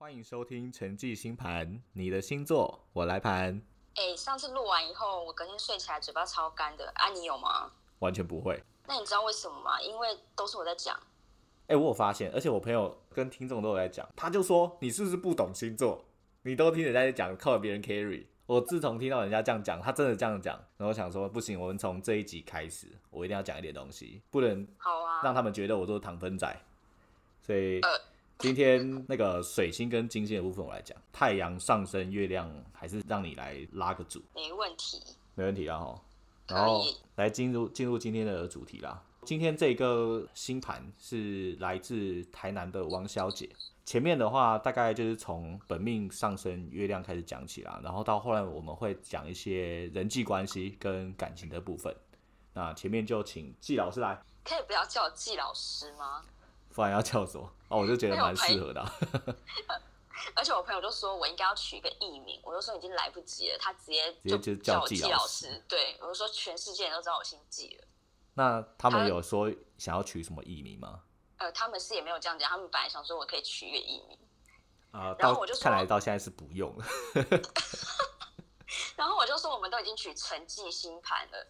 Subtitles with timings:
[0.00, 3.60] 欢迎收听陈记星盘，你的星座我来盘，
[3.96, 6.88] 哎、上次录完以后，我隔天睡起来嘴巴超干的。
[6.94, 7.72] 啊，你有吗？
[7.98, 8.62] 完全不会。
[8.86, 9.80] 那你知道为什么吗？
[9.82, 10.96] 因为都是我在讲。
[11.66, 16.04] 哎、我有发现，而且我朋友跟听众都有在讲，他就说你是不是不懂星座？
[16.42, 18.24] 你都听人家在讲，靠别人 carry。
[18.46, 26.56] 我自从听到人家这样讲，他真的这样讲，然后我想说不行，我们从这一集开始，我一定要讲一点东西，不能好啊，让他们觉得我都是糖分仔。
[27.42, 27.88] 所以呃
[28.38, 34.22] 今天那个水星跟金星的部分我来讲，太阳上升、月亮还是让你来拉个主。
[34.32, 35.02] 没问题。
[35.34, 36.00] 没问题啦哈。
[36.46, 36.84] 然后
[37.16, 39.02] 来进入进入今天的主题啦。
[39.24, 43.50] 今天这个星盘是来自台南的王小姐。
[43.84, 51.92] 前面的话大概就是从本命上升月亮开始讲起啦，然后到后来我们会讲一些人际关系跟感情的部分。
[52.54, 56.22] 那前面就请季老师来，可以不要叫我季老师吗？
[56.78, 57.52] 不然要叫什么？
[57.66, 58.94] 哦，我就觉得蛮适合的啊、
[60.36, 65.64] 而且我朋友就说我应该要取一个艺名，我就说已经来不及了，他直接就叫叫我季老师师。
[65.68, 67.84] 对，我就说全世界人都知道我姓季了。
[68.34, 71.02] 那他们有说想要取什么艺名吗？
[71.38, 74.16] 呃，他们是也没有这样讲，他们本来想说我可以取一个艺名，
[74.92, 76.86] 啊、到然后我就说看来到现在是不用了。
[78.94, 81.46] 然后我就说我们都已经取陈季星盘了，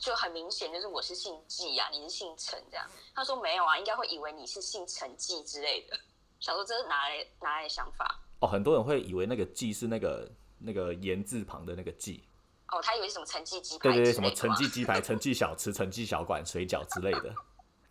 [0.00, 2.86] 就很明显就是我是姓季啊，你是姓陈这样。
[3.14, 6.00] 他说没有啊，应该会以为你是姓陈季之类的。
[6.40, 8.18] 想说这是哪来哪来的想法？
[8.40, 10.26] 哦，很多人会以为那个“纪”是那个
[10.58, 12.24] 那个言字旁的那个“纪”，
[12.72, 17.34] 哦，他以为是什么陈记鸡排对对对，什么陈记鸡排、陈记小吃、陈记小馆、水饺之类的，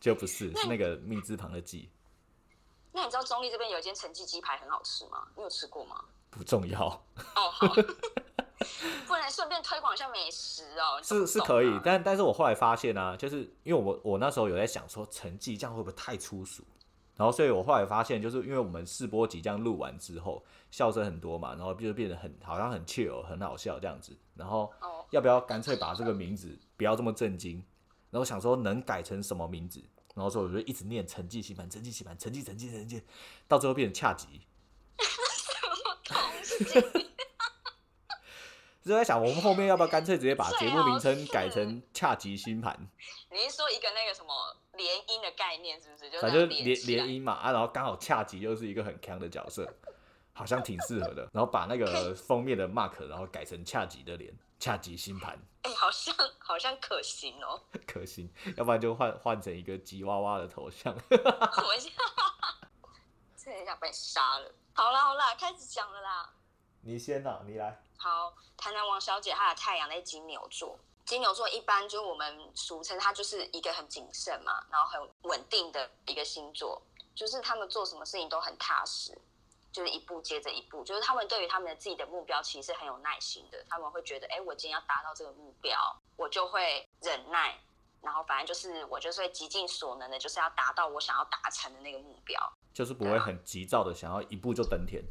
[0.01, 1.87] 就不是，是那个密字旁的“季
[2.91, 5.27] 那你知道中立这边有一间陈记鸡排很好吃吗？
[5.35, 6.87] 你有吃过吗？”，不重要，
[7.35, 7.67] 哦，好，
[9.07, 11.01] 不能顺便推广一下美食哦。
[11.03, 16.63] 是是可以啊，但但是我后来发现啊，就是因为我我那时候有在想说成绩这样会不会太粗俗，
[17.15, 27.63] 然后所以我后来发现，就是因为我们试播集这样录完之后，笑声很多嘛，然后就变得很好像很 chill 很好笑这样子，然后哦，要不要干脆把这个名字不要这么震惊？
[28.11, 29.83] 然后想说能改成什么名字，
[30.15, 33.03] 然后所以我就一直念成绩棋盘，成绩棋盘，成绩成绩成绩，
[33.47, 34.41] 到最后变成恰吉。
[36.09, 37.08] 东西
[38.81, 42.75] 就在想，我们后面要不要干脆直接把节目名称改成恰吉星盘？
[43.29, 46.09] 你是说一个那个什么联姻的概念是不是？
[46.09, 49.71] 就反正联联姻嘛啊，然后刚好恰吉又是一个很强的角色，
[50.33, 51.29] 好像挺适合的。
[51.33, 57.61] 然后把那个封面的 mark，然后改成恰吉的脸，恰吉星盘哎、好像好像可行哦。
[57.85, 60.95] 可行，要不然就换换成一个吉娃娃的头像。
[61.11, 61.91] 我一下
[63.35, 64.51] 真的想把你杀了。
[64.73, 66.33] 好啦好啦，开始讲了啦。
[66.81, 67.81] 你先啦、你来。
[68.01, 76.81] 好，台南王小姐她的太阳在金牛座，金牛座一般就是我们俗称它就是一个很谨慎嘛，然后很稳定的一个星座，
[77.13, 79.11] 就是他们做什么事情都很踏实，
[79.73, 85.77] 就是一步接着一步，就是他们对于他们的自己的目标其实是很有耐心的，他们会觉得，哎，我今天要达到这个目标，
[86.15, 87.59] 我就会忍耐。
[88.01, 92.41] 然后反正就是我就是会极尽所能的，就是要达到我想要达成的那个目标。
[92.73, 95.03] 就是不会很急躁的想要一步就登天。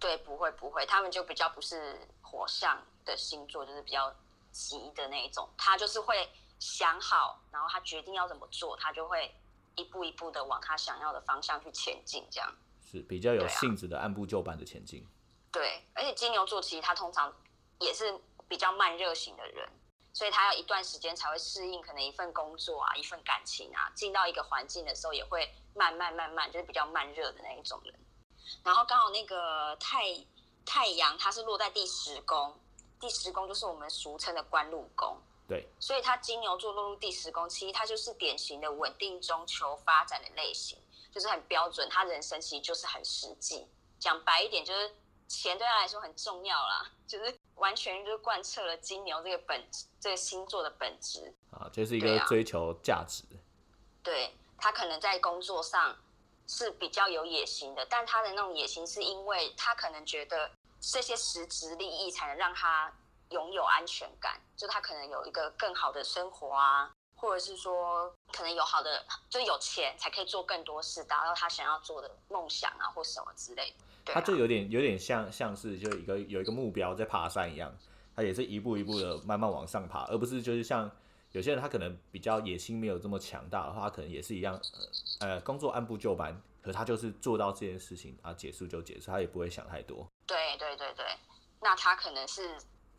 [0.00, 4.14] 对，不会不会，他们就比较不是火象的星座，就是比较
[4.52, 5.48] 急的那一种。
[5.56, 6.28] 他就是会
[6.58, 9.34] 想好，然后他决定要怎么做，他就会
[9.74, 12.54] 一步一步的往他想要的方向去前进，这样。
[12.84, 15.06] 是比较有性质的按部就班的前进。
[15.50, 17.34] 对，而且金牛座其实他通常
[17.80, 19.68] 也是比较慢热型的人，
[20.12, 27.94] 所以他要一段时间才会适应可能一份工作啊、一份感情啊，进到一个环境的时候也会慢慢慢慢，就是比较慢热的那一种人。
[28.64, 30.26] 然后刚好那个太
[30.64, 32.54] 太阳它是落在第十宫，
[33.00, 35.16] 第十宫就是我们俗称的官禄宫。
[35.46, 40.78] 对，所以它金牛座落入第十宫，其实它就是典型的稳定中求发展的类型，
[41.10, 41.88] 就是很标准。
[41.88, 43.66] 他人生其实就是很实际，
[43.98, 44.94] 讲白一点就是
[45.26, 51.34] 钱对他来说很重要啦，就是完全就是贯彻了金牛这个本质这个星座的本质。
[51.50, 53.24] 啊，就是一个追求价值。
[54.02, 55.96] 对他可能在工作上
[56.48, 60.50] 是比较有野心的，但他的那种野心是因为他可能觉得
[60.80, 62.92] 这些实质利益才能让他
[63.30, 73.76] 拥有安全感，就他可能有一个更好的生活啊，或者是说可能有好的就有钱才可以做更多事，达到他想要做的梦想啊或什么之类的。
[74.06, 77.70] 对啊它就有点有点像像是就一个有一个目标在爬山一样，
[78.16, 80.90] 他也是一步一步的慢慢往上爬，而不是就是像
[81.38, 84.60] 有些人他可能比较野心没有这么强大的话，他可能也是一样，
[85.20, 90.04] 呃呃工作按部就班，可他就是做到这件事情啊结束就结束，他也不会想太多。
[90.26, 91.06] 对对对对，
[91.60, 92.58] 那他可能是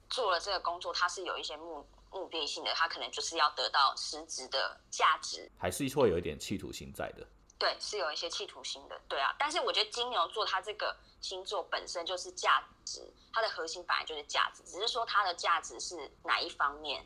[0.09, 5.51] 做了这个工作，他是有一些目目的性的，他可能就是要得到实质的价值。
[5.57, 7.27] 还是会有一点企图心在的。
[7.57, 9.35] 对，是有一些企图心的，对啊。
[9.37, 17.05] 但是我觉得金牛座它这个星座本身就是价值，它的核心本来就是价值，只是说它的价值是哪一方面，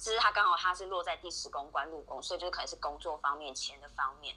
[0.00, 4.34] 只是他刚好他是落在第十宫官禄宫，所以就是可能是工作方面、钱的方面，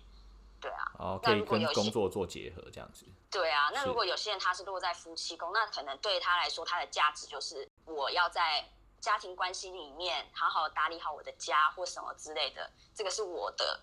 [0.60, 0.92] 对啊。
[1.00, 3.06] 哦，可以跟工作做结合这样子。
[3.32, 8.70] 对啊，那如果有些人他是落在夫妻宫，那可能对他来说，他的价值就是我要在
[9.00, 13.80] 家庭关系里面好好打理好我的家或什么之类的，这个是我的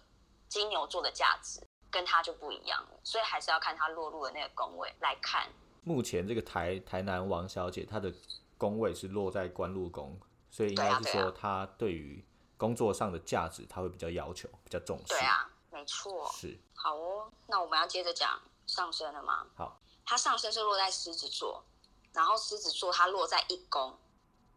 [0.48, 1.60] 金牛座的价值，
[1.90, 3.00] 跟他就不一样了。
[3.02, 5.48] 所以还是要看他落入的那个宫位来看。
[5.82, 8.12] 目前这个台台南王小姐她的
[8.58, 10.18] 宫位是落在官禄宫，
[10.50, 12.24] 所以应该是说他对于
[12.56, 15.04] 工作上的价值，他会比较要求，比较重视。
[15.08, 16.30] 对啊，没错。
[16.32, 16.58] 是。
[16.74, 18.40] 好哦，那我们要接着讲。
[18.66, 19.44] 上升了吗？
[19.56, 21.64] 好，它上升是落在狮子座，
[22.12, 23.98] 然后狮子座它落在一宫，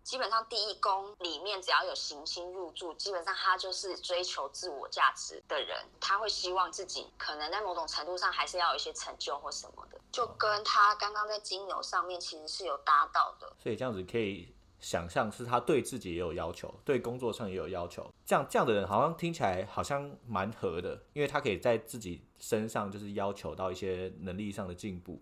[0.04, 14.54] 基本上第一宫里面只要有行星入住，基本上他就是追求自我价值的人，他会希望自己可能在某种程度上还是要有一些成就或什么的，就跟他刚刚在金牛上面其实是有搭到的，所以这样子可以。
[14.84, 18.14] 想象是他对自己也有要求，对工作上也有要求。
[18.26, 25.22] 这样这样的人好像听起来好像蛮合的，因为他可以在自己身上就是要求到一些能力上的进步，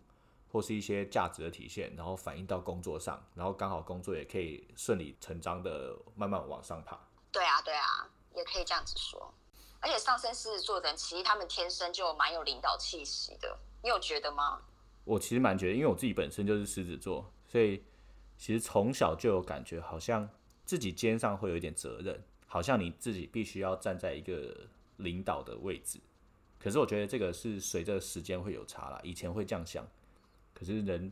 [0.51, 6.99] 或是一些价值的体现，然后反映到工作上，然后刚好工作也可以顺理成章的慢慢往上爬。
[7.31, 9.31] 对啊，对啊，也可以这样子说。
[9.79, 14.59] 而且上升狮子座的人，其实他们天生就蛮有领导气息的，你有觉得吗？
[15.03, 17.83] 我其实蛮觉得，因为我自己本身就是狮子座，所以。
[18.41, 20.27] 其实从小就有感觉，好像
[20.65, 24.67] 自己肩上会有一点责任，好像你自己必须要站在一个
[24.97, 25.99] 领导的位置。
[26.57, 29.88] 可是我觉得这个是随着时间会有差啦，以前会这样想，
[30.55, 31.11] 可是人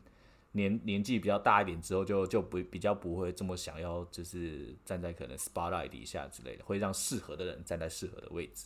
[0.54, 8.66] 年年纪比较大一点之后，就就不比较不会这么想要，就是站在可能 spotlight 底下之类的，会让适合的人站在适合的位置。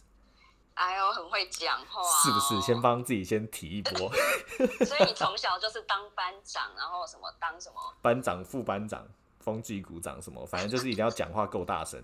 [0.76, 2.62] 哎呦，很会讲话，是不是？
[2.62, 4.12] 先帮自己先提一波。
[4.86, 9.08] 所以你从小就是当班长，然后什么当什么 班长、副班长、
[9.40, 12.04] 风纪股长什么，反正就是一定要讲话够大声。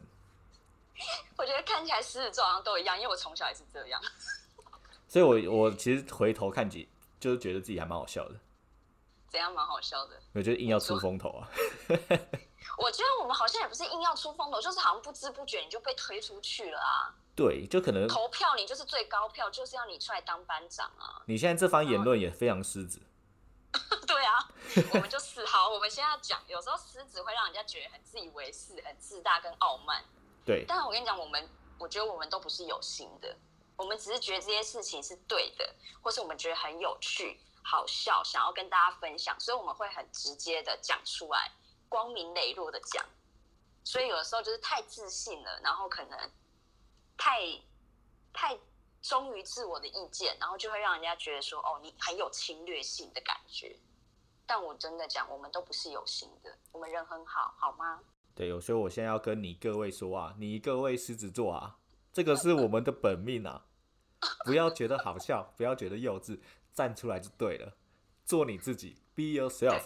[1.38, 4.02] 我觉得看起来狮子座好像都一样，因为我从小也是这样。
[5.08, 6.88] 所以我我其实回头看几，
[7.20, 8.36] 就是觉得自己还蛮好笑的。
[9.30, 10.20] 怎样蛮好笑的？
[10.34, 11.48] 我觉得硬要出风头啊。
[12.78, 17.14] 我觉得我们好像也不是硬要出风头，就是好像不知不觉你就被推出去了啊。
[17.40, 21.24] 对，就可能投票你就是最高票，就是要你出来当班长啊！
[21.26, 23.00] 你现在这番言论也非常狮子。
[24.06, 24.52] 对啊，
[24.94, 30.04] 我们就是好，我们现在讲，有时候狮子会让人家觉得很自以为是、很自大跟傲慢。
[30.44, 33.34] 对，但是我跟你讲，我们我觉得我们都不是有心的，
[33.78, 41.50] 我们只是觉得这些事情是对的，或是我们觉得很有趣、好笑，想要跟大家分享，所以我们会很直接的讲出来，
[41.88, 43.06] 光明磊落的讲。
[43.86, 46.20] 所以有的时候就是太自信了，然后可能。
[47.20, 47.42] 太
[48.32, 48.58] 太
[49.02, 53.76] 忠于自我的意见，然后就会让人家觉得说，哦，你很有侵略性的感觉。
[54.48, 58.00] 但我真的讲，我们都不是有心的，我们人很好，好吗？
[58.34, 61.78] 对，所以我现在要跟你各位说啊，你各位狮子座啊，
[62.14, 63.66] 这个是我们的本命啊，
[64.46, 66.40] 不要觉得好笑，不要觉得幼稚，
[66.74, 67.76] 站出来就对了，
[68.26, 69.84] 做你自己，be yourself。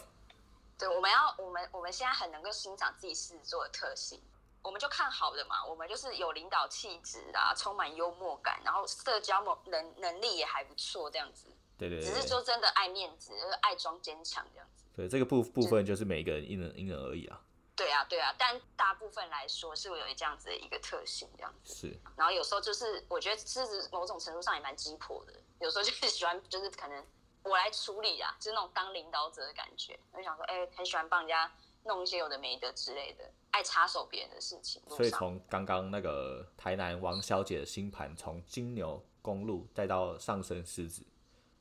[0.77, 4.21] 对，我们要，我们我们现在很能够欣赏自己狮子座的特性。
[4.63, 11.47] 我们就看好的嘛，我们就是有领导气质啊，充满幽默感，然后社交能能力也还不错，这样子。
[11.77, 12.01] 对对。
[12.01, 14.85] 只是说真的爱面子，就是爱装坚强这样子。
[14.95, 17.41] 对，这个部部分就是每个人因人因人而异啊。
[17.75, 21.73] 对啊，对啊，但大部分来说是会有这样子的一个特性，这样子。
[21.73, 21.99] 是。
[22.15, 27.05] 然后有时候就是，我觉得狮子某种程度上也蛮鸡婆的，有时候就是喜欢，就是可能
[27.43, 29.99] 我来处理啊，就是那种当领导者的感觉。
[30.13, 31.51] 我就想说，哎，很喜欢帮人家。
[31.85, 34.81] 弄一些有的没的之类的，爱插手别人的事情。
[34.89, 41.05] 所以从刚刚那个台南王小姐的星盘，从金牛公路再到上升狮子，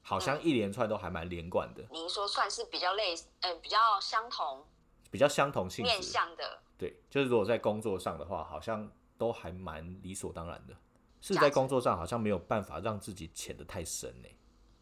[0.02, 1.84] 好像一连串都还蛮连贯的。
[1.90, 4.66] 您说算是比较类，呃，比较相同，
[5.11, 6.58] 比较相同性面向的。
[6.76, 10.75] 对，就是如果在工作上的话，好像都还蛮理所当然的。
[11.20, 14.28] 是在工作上好像没有办法让自己潜得太深呢。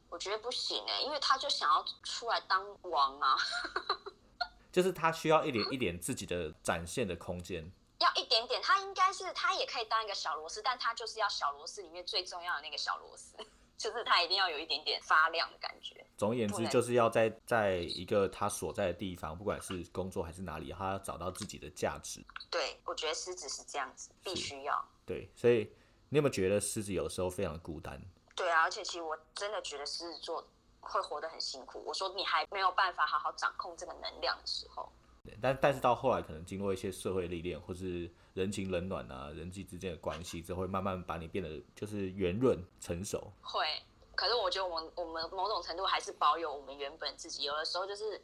[0.08, 3.36] 我觉得不行哎，因为他就想要出来当王啊。
[4.72, 8.60] 就是他需要一点一点自己的展现的空间，要一点点。
[8.62, 13.36] 他应该是他也可以当一个小螺丝，但他就是要小螺丝里面最重要的那个小螺丝，
[13.76, 16.06] 就是他一定要有一点点发亮的感觉。
[16.16, 22.24] 总而言之，就是要在在一个他所在的地方，不管是工作还是哪里，他要找到自己的价值。
[22.50, 24.88] 对，我觉得狮子是这样子，必须要。
[25.04, 25.72] 对，所以
[26.10, 28.00] 你有没有觉得狮子有时候非常孤单？
[28.36, 30.46] 对啊，而且其实我真的觉得狮子座。
[30.80, 31.82] 会活得很辛苦。
[31.86, 34.90] 我说你还没有办法好好掌控这个能量的时候，
[35.40, 43.32] 但但是到后来可能经过一些社会历练，或是人情冷暖啊，人际之间的关系，这会慢慢把你变得就是圆润成熟。
[43.42, 43.64] 会
[44.14, 48.20] 可是我觉得我们我们某种程度还是保有我们原本自己，有的时候就是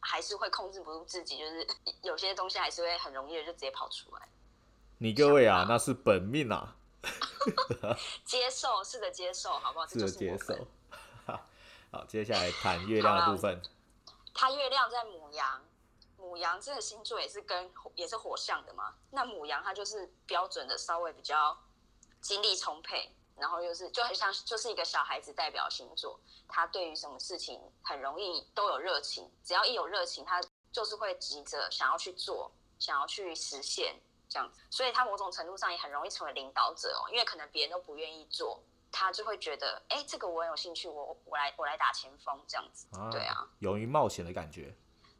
[0.00, 1.66] 还是会控制不住自己，就是
[2.02, 4.28] 有些东西还是会很容易的就直接跑出来。
[4.98, 6.76] 你各位啊，那是本命啊，
[8.24, 9.86] 接受试着，接受好不好？
[9.86, 10.66] 是的，接受。
[11.96, 13.58] 好，接下来谈月亮的部分。
[14.34, 15.64] 它月亮在母羊，
[16.18, 18.92] 母羊这个星座也是跟也是火象的嘛。
[19.10, 21.56] 那母羊它就是标准的稍微比较
[22.20, 26.20] 精力充沛，然后又是就很像就是一个小孩子代表星座。
[26.46, 30.38] 他对于什么事情很容易都有热情，只要一有热情，他
[30.70, 33.98] 就是会急着想要去做，想要去实现
[34.28, 34.60] 这样子。
[34.70, 38.62] 所以他某种程度上也很容易成为领导者哦，因为可能别人都不愿意做。
[38.98, 44.74] 他就会觉得，哎，这个我很有兴趣，我我来我来打前锋这样子，对啊，勇于冒险的感觉。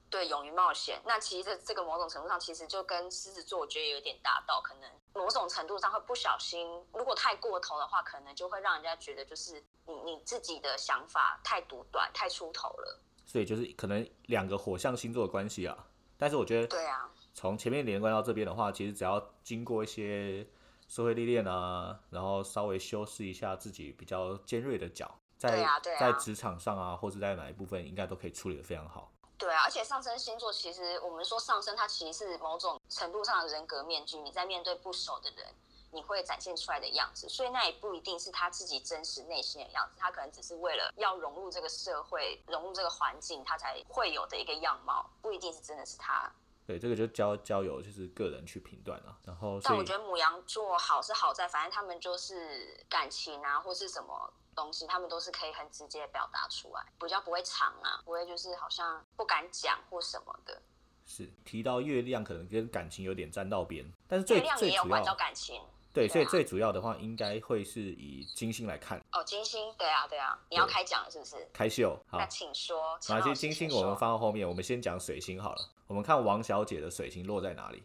[0.09, 0.99] 对，勇于冒险。
[1.05, 12.99] 那其实这这个某种程度上，其实就跟狮子座我觉得有点搭到，可能某种程度上会不小心，如果太过头的话，可能就会让人家觉得就是你你自己的想法太独断、太出头了。
[13.27, 15.77] 所以就是可能两个火象星座的关系啊。
[16.17, 20.47] 但是我觉得，对啊，从前面连贯到这边的话，其实只要经过一些。
[20.89, 25.67] 社会历练啊，然后稍微修饰一下自己比较尖锐的角，在
[25.99, 29.11] 在职场上啊，或者在哪一部分，应该都可以处理的非常好。
[29.39, 34.17] 对啊，而且上升星座其实我们说上升，它其实是某种程度上的人格面具。
[34.19, 35.47] 你在面对不熟的人，
[35.91, 46.33] 你会展现出来的样子，所以那也不一定是他自己真实内心的样子，他可能只是为了要融入这个社会、融入这个环境，他才会有的一个样貌，不一定是真的是他。
[46.67, 49.17] 对，这个就交交由就是个人去评断了。
[49.25, 60.61] 然后，但我觉得母羊座好是好在，反正他们就是感情啊，或是什么东西，他们都是可以很直接表达出来，比较不会藏啊，不会就是好像不敢讲或什么的。
[61.07, 65.63] 是提到月亮，可能跟感情有点沾到边，但是最最主要感情。
[65.97, 69.03] 对，所以最主要的话，应该会是以金星来看。
[69.13, 71.49] 哦，金星，对啊，对啊，你要开讲了是不是？
[71.55, 72.99] 开秀，好，那请说。
[73.09, 75.71] 哪些金星我们放到后面，我们先讲水星好了。
[75.87, 77.83] 我们看王小姐的水星落在哪里？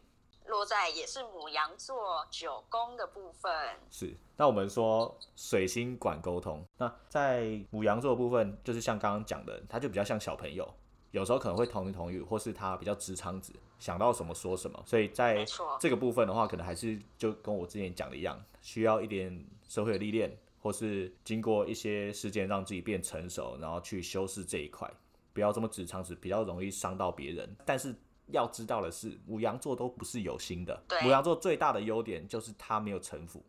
[0.47, 3.49] 落在也是母羊座九宫的部分。
[3.89, 10.69] 是，那我们说水星管沟通，那在母羊座的部分，就是像刚刚讲的，它就比较像小朋友。
[11.11, 14.81] 有时候可能会同言同语，或是他比较直肠子，想到什么说什么。
[14.85, 15.45] 所以在
[15.79, 24.89] 这个部分的话，可能还是就跟我之前讲的一样，需要一点社会的历练，或是经过一些事件让自己变成熟，然后去修饰这一块，
[25.33, 27.55] 不要这么直肠子，比较容易伤到别人。
[27.65, 27.93] 但是
[28.27, 30.81] 要知道的是，母羊座都不是有心的。
[31.03, 33.43] 母羊座最大的优点就是他没有城府，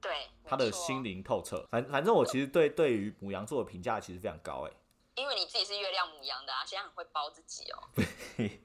[0.00, 0.12] 对，
[0.44, 1.66] 他的心灵透彻。
[1.68, 4.72] 反反正我其实对对于母羊座的评价其实非常高，哎。
[5.14, 7.88] 因为你自己是月亮母羊的啊，现在很会包自己哦。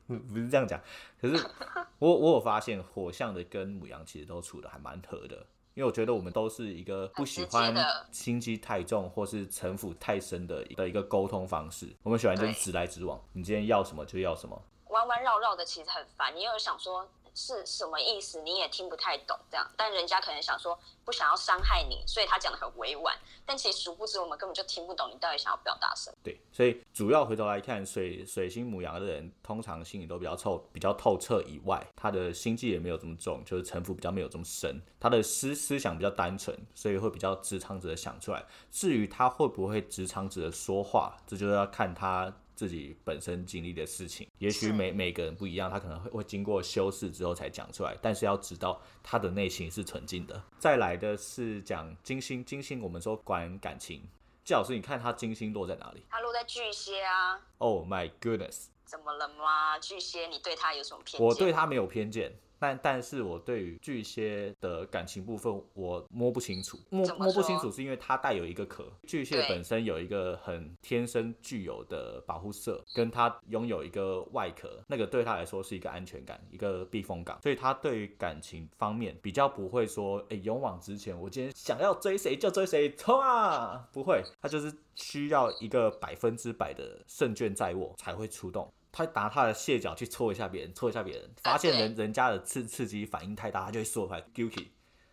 [0.07, 0.81] 不 不是这样讲，
[1.21, 1.35] 可是
[1.99, 5.35] 我我有发现火象的跟母羊其实都处的还蛮合的，
[5.73, 7.75] 因为我觉得我们都是一个不喜欢
[8.11, 17.07] 心机太重或是城府太深的的一个沟通方式，我们喜欢就是直来直往，你今天要什么就要什么，弯弯绕绕的其实很烦，你有想说。
[17.37, 18.41] 是什么意思？
[18.41, 19.69] 你也听不太懂，这样。
[19.77, 23.15] 但人家可能想说不想要伤害你，所以他讲的很委婉。
[23.45, 26.17] 但其实殊不知，我们根本就听不懂你到底想要表达什么。
[26.23, 38.43] 对，所以主要回头来看，水水星母羊的人，通常心里都比较透，比较透彻以外，他的心计也没有这么重，就是城府比较没有这么深，他的思思想比较单纯，所以会比较直肠子的想出来。
[38.71, 42.33] 至于他会不会直肠子的说话，这就要看他。
[42.57, 47.95] 自己本身经历的事情，也许每每个人不一样，他可能会会经过修饰之后才讲出来。
[48.01, 50.43] 但是要知道他的内心是纯净的。
[50.57, 54.01] 再来的是讲金星，金星我们说管感情。
[54.43, 56.03] 季老师，你看他金星落在哪里？
[56.09, 57.39] 他落在巨蟹啊。
[57.59, 58.65] Oh my goodness！
[58.85, 59.77] 怎么了吗？
[59.77, 61.27] 巨蟹，你对他有什么偏见？
[61.27, 62.33] 我对他没有偏见。
[62.59, 68.91] 但但是我对于巨蟹的感情部分，我摸不清楚，摸摸不清楚是因为它带有一个壳。
[69.07, 77.39] 巨蟹本身有一个很天生具有的保护色，跟它拥有一个外壳，那个对他来说是一个安全感，一个避风港。
[77.41, 83.87] 所以他对于感情方面比较不会说，哎，勇往直前，我今天想要追谁就追谁，冲啊！
[83.91, 88.71] 不会，他就是需要一个百分之百的胜券在握才会出动。
[88.91, 94.69] 他拿他的蟹脚去戳一下别人，戳一下别人，发现人人家的刺刺激反应太大，他就会缩回来，guilty。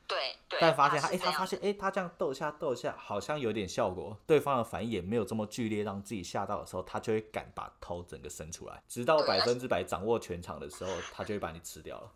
[0.07, 0.59] 对对。
[0.61, 12.11] 但发现他，哎，他发现，哎，他这样逗一下逗一下，好像有点效果，对方的反应也没有这么剧烈，让自己吓到的时候，他就会敢把头整个伸出来，直到百分之百掌握全场的时候，他就会把你吃掉了。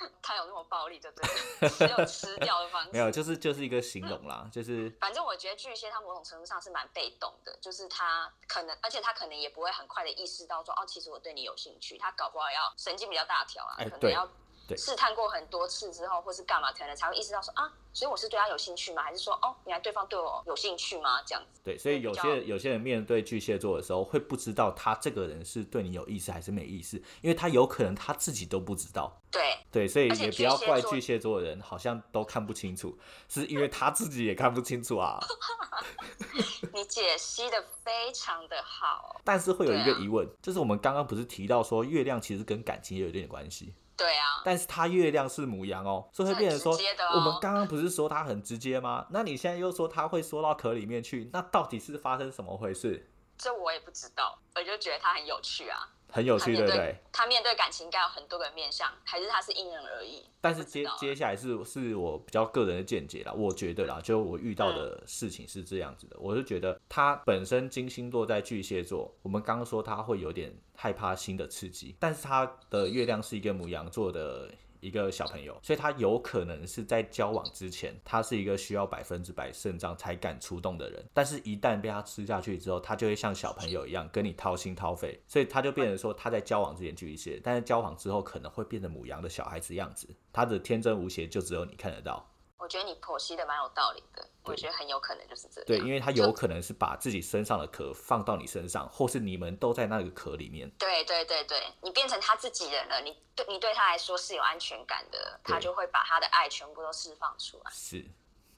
[0.22, 1.68] 他有那么暴力，对不对？
[1.70, 2.90] 只有吃掉的方式。
[2.94, 4.90] 没有，就是就是一个形容啦，就是。
[5.00, 11.98] 反正我觉得巨蟹他某种程度上是蛮被动的，就是他可能，而且他可能也不会很快的意识到说，哦，其实我对你有兴趣。
[11.98, 14.32] 他搞不好要神经比较大条啊，可能要对
[14.76, 19.02] 试探过很多次之后，或是干嘛，可能才会意识到说啊，所以我是对他有兴趣吗？
[19.02, 21.22] 还是说哦，原来对方对我有兴趣吗？
[21.26, 21.60] 这样子。
[21.64, 29.20] 对，所以有些有些人面对巨蟹座的时候，会不知道他这个人是对你有意思还是没意思，因为他有可能他自己都不知道。
[29.30, 32.98] 对，对，所以也不要怪巨蟹座的人，好像都看不清楚，
[33.28, 35.18] 是因为他自己也看不清楚啊。
[36.72, 39.20] 你解析的非常的好。
[39.24, 46.72] 但是会有一个疑问，就是我们刚刚不是提到说月亮其实跟感情也有一点关系，对啊，但是它月亮是母羊哦，所以会变成说，
[47.16, 49.04] 我们刚刚不是说它很直接吗？
[49.10, 53.10] 那你现在又说它会缩到壳里面去，那到底是发生什么回事？
[53.36, 55.90] 这我也不知道，我就觉得它很有趣啊。
[56.10, 56.96] 很有趣，对对不对？
[57.12, 60.22] 他面对感情应该有很多个面向，还是他是因人而异？
[60.40, 74.50] 但是接接下来是是我比较个人的见解啦，我觉得啦，就我遇到嗯的事情是这样子的，我是觉得他本身金星落在巨蟹座，我们刚刚说他会有点害怕新的刺激，但是他的月亮是一个母羊座的。
[74.80, 92.28] 一个小朋友，所以他有可能是在交往之前，他是一个需要百分之百肾脏才敢出动的人，但是一旦被他吃下去之后，他就会像小朋友一样跟你掏心掏肺，所以他就变成说他在交往之前巨蟹，但是交往之后可能会变成母羊的小孩子样子，他的天真无邪就只有你看得到。
[92.68, 95.66] 我觉得你剖析的蛮有道理的，我觉得很有可能就是这样。
[95.66, 100.70] 对，因为他有可能是把自己身上的壳放到你身上，或是你们都在那个壳里面。
[100.78, 107.70] 对对对对，你变成他自己人了，你对你对他来说是有安全感的，他就会把他的爱全部都释放出来。
[107.72, 108.04] 是，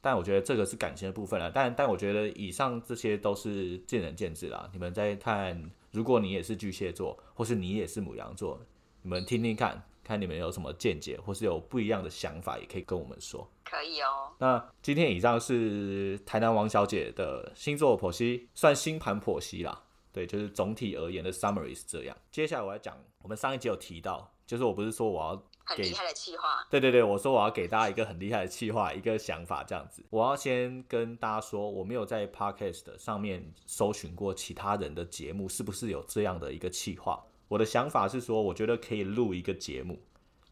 [0.01, 1.49] 但我觉得这个是感情的部分了。
[1.49, 4.69] 但但我觉得以上这些都是见仁见智啦。
[4.73, 8.61] 你们在看，如果你也是巨蟹座，或是你也是母羊座，
[9.03, 13.49] 你们听听看，看你们有什么见解，或是有不一样的想法，也可以跟我们说。
[13.65, 19.85] 可以哦，那今天以上是台南王小姐的星座剖析，算星盘剖析啦。
[20.13, 22.17] 对，就是总体而言的 summary 是这样。
[22.33, 25.37] 接下来我要讲，我们上一集有提到，就是我不是说我要
[25.77, 26.67] 给很厉害的企划。
[26.69, 30.05] 对对对，我说我要给大家一个很厉害的计划，一个想法这样子。
[30.11, 37.25] 我要先跟大家说，我没有在 podcast 上面搜寻过其他人的节目是不是有这样的一个计划。
[37.51, 39.99] 我的想法是说，我觉得可以录一个节目，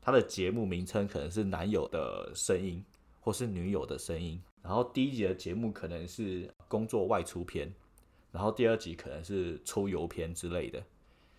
[0.03, 2.85] 它的节目名称可能是男友的声音，
[3.21, 4.43] 或是女友的声音。
[4.65, 7.73] 然后第一集的节目可能是工作外出篇，
[8.33, 10.83] 然后第二集可能是出游篇之类的。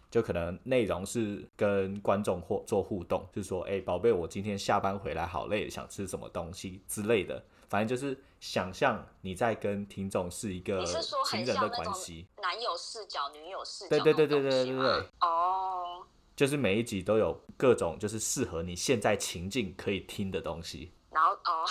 [0.09, 16.05] 就可能内容是跟观众或做互动，就是说，哎、宝贝，我今天下班回来好累，想吃什么东西之类的，反正就是想象你在跟听众是一个你是说情人的像那种关系，男友视角、女友视角对对对对对对对东西吗哦，
[16.35, 20.91] 就是每一集都有各种就是适合你现在情境可以听的东西。
[21.11, 21.65] 然后哦，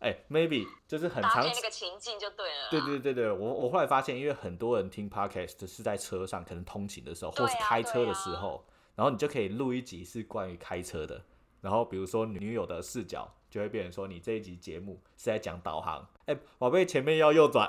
[0.00, 2.68] 哎、m a y b e 就是很搭常配那个情境就对了啦。
[2.70, 8.64] 对对对对，我我后来发现，因为很多人听 podcast 是在车上，可能通勤的时候，或是开车的时候，
[8.96, 11.22] 然后你就可以录一集是关于开车的，
[11.60, 17.68] 然后比如说女友的视角，就会变成说你这一集节目是在讲导航，哎、宝贝前面要右转，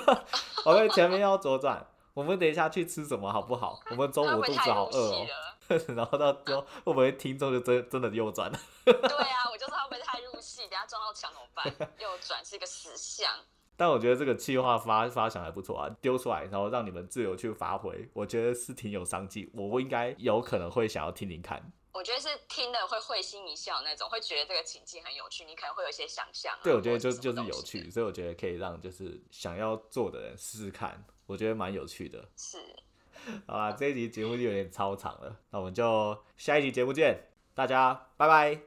[0.64, 3.78] 宝贝前面要左转，我们等一下去吃什么好不好？
[3.90, 5.26] 我们中午肚子好饿哦、
[5.94, 8.58] 然后到最后会不会听众就真真的右转了？
[8.84, 11.88] 对啊，我就说他会不会太入戏，等下撞到墙怎么办？
[11.98, 13.30] 右转是一个死相。
[13.76, 19.50] 但我觉得这个计划发发想还不错啊，丢出来，然后让你们自由去发挥，我觉得是挺有商机。
[19.54, 21.72] 我应该有可能会想要听听看。
[21.92, 26.60] 我觉得是听了会会心一笑那种，会觉得这个情境很有趣，你可能会有一些想象、啊。
[26.62, 27.62] 对，我觉得就或者就是有。
[27.62, 32.28] 趣，所以我觉得可以让就是想要做的人试试看，我觉得蛮有趣的。
[32.36, 32.58] 是，
[33.46, 38.60] 好啦，这一集节目就有点超长了，那我们就下一集节目见，大家拜拜。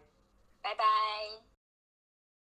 [0.61, 1.42] 拜拜。